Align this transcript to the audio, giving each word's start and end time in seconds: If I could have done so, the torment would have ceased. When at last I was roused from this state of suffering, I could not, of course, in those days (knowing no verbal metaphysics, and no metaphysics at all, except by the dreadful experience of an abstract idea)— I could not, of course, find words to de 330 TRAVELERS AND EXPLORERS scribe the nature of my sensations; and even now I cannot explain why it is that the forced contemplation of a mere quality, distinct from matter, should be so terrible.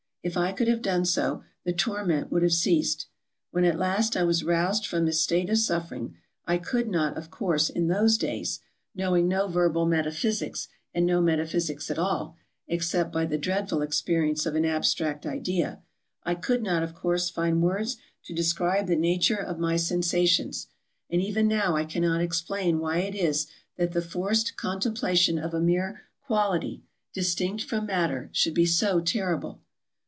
If 0.23 0.37
I 0.37 0.51
could 0.51 0.67
have 0.67 0.83
done 0.83 1.05
so, 1.05 1.41
the 1.63 1.73
torment 1.73 2.31
would 2.31 2.43
have 2.43 2.53
ceased. 2.53 3.07
When 3.49 3.63
at 3.65 3.79
last 3.79 4.15
I 4.15 4.21
was 4.23 4.43
roused 4.43 4.85
from 4.85 5.07
this 5.07 5.19
state 5.19 5.49
of 5.49 5.57
suffering, 5.57 6.13
I 6.45 6.59
could 6.59 6.87
not, 6.87 7.17
of 7.17 7.31
course, 7.31 7.71
in 7.71 7.87
those 7.87 8.19
days 8.19 8.59
(knowing 8.93 9.27
no 9.27 9.47
verbal 9.47 9.87
metaphysics, 9.87 10.67
and 10.93 11.07
no 11.07 11.21
metaphysics 11.21 11.89
at 11.89 11.97
all, 11.97 12.37
except 12.67 13.11
by 13.11 13.25
the 13.25 13.39
dreadful 13.39 13.81
experience 13.81 14.45
of 14.45 14.53
an 14.53 14.63
abstract 14.63 15.25
idea)— 15.25 15.81
I 16.23 16.35
could 16.35 16.61
not, 16.61 16.83
of 16.83 16.93
course, 16.93 17.31
find 17.31 17.63
words 17.63 17.97
to 18.25 18.35
de 18.35 18.43
330 18.43 18.45
TRAVELERS 18.45 18.69
AND 18.69 19.05
EXPLORERS 19.15 19.41
scribe 19.41 19.49
the 19.49 19.55
nature 19.55 19.55
of 19.55 19.59
my 19.59 19.75
sensations; 19.75 20.67
and 21.09 21.19
even 21.19 21.47
now 21.47 21.75
I 21.75 21.83
cannot 21.83 22.21
explain 22.21 22.77
why 22.77 22.99
it 22.99 23.15
is 23.15 23.47
that 23.77 23.93
the 23.93 24.03
forced 24.03 24.55
contemplation 24.55 25.39
of 25.39 25.55
a 25.55 25.59
mere 25.59 26.03
quality, 26.23 26.83
distinct 27.11 27.63
from 27.63 27.87
matter, 27.87 28.29
should 28.31 28.53
be 28.53 28.67
so 28.67 28.99
terrible. 28.99 29.63